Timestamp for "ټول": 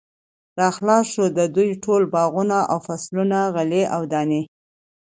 1.83-2.01